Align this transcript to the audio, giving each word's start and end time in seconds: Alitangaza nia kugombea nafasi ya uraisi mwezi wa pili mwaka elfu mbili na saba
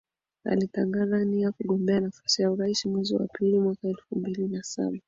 Alitangaza 0.45 1.25
nia 1.25 1.51
kugombea 1.51 1.99
nafasi 1.99 2.41
ya 2.41 2.51
uraisi 2.51 2.89
mwezi 2.89 3.15
wa 3.15 3.27
pili 3.27 3.59
mwaka 3.59 3.87
elfu 3.87 4.15
mbili 4.19 4.47
na 4.47 4.63
saba 4.63 4.97